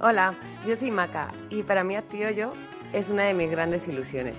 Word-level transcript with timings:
Hola, 0.00 0.34
yo 0.66 0.74
soy 0.74 0.90
Maca 0.90 1.32
y 1.50 1.62
para 1.62 1.84
mí 1.84 1.94
Actiollo 1.94 2.52
es 2.92 3.08
una 3.08 3.24
de 3.24 3.34
mis 3.34 3.50
grandes 3.50 3.86
ilusiones. 3.86 4.34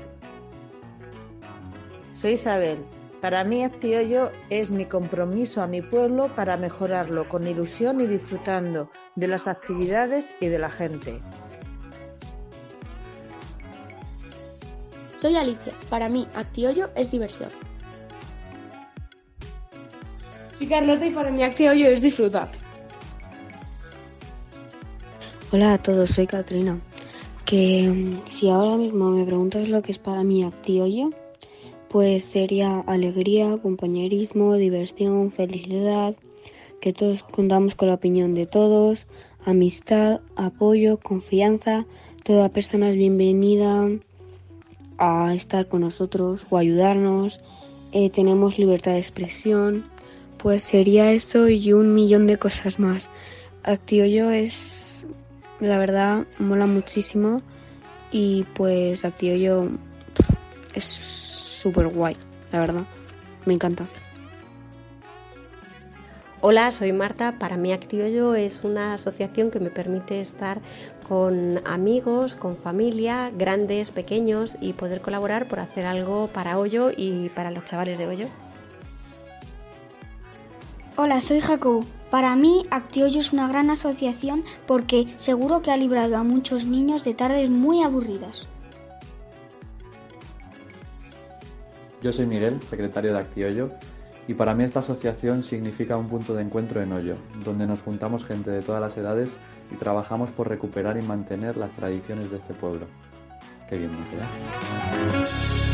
Soy 2.13 2.31
Isabel. 2.33 2.79
Para 3.21 3.43
mí 3.43 3.65
Actiollo 3.65 4.31
es 4.49 4.71
mi 4.71 4.85
compromiso 4.85 5.61
a 5.61 5.67
mi 5.67 5.81
pueblo 5.81 6.29
para 6.35 6.55
mejorarlo 6.55 7.27
con 7.27 7.45
ilusión 7.45 7.99
y 7.99 8.07
disfrutando 8.07 8.89
de 9.15 9.27
las 9.27 9.45
actividades 9.45 10.29
y 10.39 10.47
de 10.47 10.57
la 10.57 10.69
gente. 10.69 11.19
Soy 15.17 15.35
Alicia. 15.35 15.73
Para 15.89 16.07
mí 16.07 16.27
Actiollo 16.33 16.89
es 16.95 17.11
diversión. 17.11 17.49
Soy 20.57 20.67
Carlota 20.67 21.05
y 21.05 21.11
para 21.11 21.29
mí 21.29 21.43
Actiollo 21.43 21.89
es 21.89 22.01
disfrutar. 22.01 22.49
Hola 25.51 25.73
a 25.73 25.77
todos, 25.77 26.11
soy 26.11 26.25
Katrina. 26.25 26.79
Que 27.43 27.89
mm, 27.89 28.25
si 28.27 28.49
ahora 28.49 28.77
mismo 28.77 29.09
me 29.09 29.25
preguntas 29.25 29.67
lo 29.67 29.81
que 29.81 29.91
es 29.91 29.99
para 29.99 30.23
mí 30.23 30.43
Actiollo, 30.43 31.09
pues 31.89 32.23
sería 32.23 32.81
alegría, 32.81 33.57
compañerismo, 33.57 34.53
diversión, 34.55 35.31
felicidad, 35.31 36.15
que 36.81 36.93
todos 36.93 37.23
contamos 37.23 37.75
con 37.75 37.87
la 37.87 37.95
opinión 37.95 38.33
de 38.33 38.45
todos, 38.45 39.07
amistad, 39.45 40.21
apoyo, 40.35 40.97
confianza, 40.97 41.85
toda 42.23 42.49
persona 42.49 42.89
es 42.89 42.95
bienvenida 42.95 43.89
a 44.97 45.33
estar 45.33 45.67
con 45.67 45.81
nosotros 45.81 46.45
o 46.49 46.57
ayudarnos, 46.57 47.39
eh, 47.91 48.09
tenemos 48.09 48.59
libertad 48.59 48.91
de 48.91 48.99
expresión, 48.99 49.85
pues 50.37 50.63
sería 50.63 51.11
eso 51.11 51.49
y 51.49 51.73
un 51.73 51.95
millón 51.95 52.27
de 52.27 52.37
cosas 52.37 52.79
más. 52.79 53.09
Actiollo 53.63 54.29
es 54.29 55.05
la 55.59 55.77
verdad 55.77 56.25
mola 56.37 56.65
muchísimo 56.67 57.41
y 58.11 58.43
pues 58.53 59.03
Actiollo 59.03 59.69
es 60.73 61.48
súper 61.59 61.87
guay, 61.87 62.15
la 62.51 62.59
verdad, 62.59 62.83
me 63.45 63.53
encanta. 63.53 63.85
Hola, 66.41 66.71
soy 66.71 66.93
Marta. 66.93 67.35
Para 67.37 67.57
mí 67.57 67.73
Actiollo 67.73 68.33
es 68.33 68.63
una 68.63 68.93
asociación 68.93 69.51
que 69.51 69.59
me 69.59 69.69
permite 69.69 70.21
estar 70.21 70.61
con 71.05 71.59
amigos, 71.67 72.37
con 72.37 72.55
familia, 72.55 73.29
grandes, 73.35 73.91
pequeños 73.91 74.55
y 74.61 74.71
poder 74.71 75.01
colaborar 75.01 75.49
por 75.49 75.59
hacer 75.59 75.85
algo 75.85 76.27
para 76.27 76.57
Hoyo 76.57 76.91
y 76.95 77.27
para 77.29 77.51
los 77.51 77.65
chavales 77.65 77.97
de 77.97 78.07
Hoyo. 78.07 78.27
Hola, 80.95 81.19
soy 81.19 81.41
Jacob. 81.41 81.85
Para 82.09 82.35
mí, 82.37 82.65
Actiollo 82.71 83.19
es 83.19 83.33
una 83.33 83.47
gran 83.49 83.69
asociación 83.69 84.45
porque 84.65 85.13
seguro 85.17 85.61
que 85.61 85.71
ha 85.71 85.77
librado 85.77 86.15
a 86.15 86.23
muchos 86.23 86.65
niños 86.65 87.03
de 87.03 87.15
tardes 87.15 87.49
muy 87.49 87.83
aburridas. 87.83 88.47
Yo 92.01 92.11
soy 92.11 92.25
Miguel, 92.25 92.61
secretario 92.69 93.13
de 93.13 93.19
Actiollo, 93.19 93.71
y 94.27 94.35
para 94.35 94.53
mí 94.53 94.63
esta 94.63 94.79
asociación 94.79 95.43
significa 95.43 95.97
un 95.97 96.07
punto 96.07 96.35
de 96.35 96.43
encuentro 96.43 96.81
en 96.81 96.93
Hoyo, 96.93 97.15
donde 97.43 97.65
nos 97.65 97.81
juntamos 97.81 98.23
gente 98.23 98.51
de 98.51 98.61
todas 98.61 98.79
las 98.79 98.95
edades 98.95 99.31
y 99.71 99.75
trabajamos 99.75 100.29
por 100.29 100.47
recuperar 100.47 100.97
y 100.97 101.01
mantener 101.01 101.57
las 101.57 101.71
tradiciones 101.71 102.29
de 102.29 102.37
este 102.37 102.53
pueblo. 102.53 102.85
Qué 103.67 103.77
bien 103.77 103.91
me. 103.91 105.68